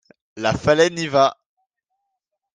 [0.35, 1.37] La phalène y va.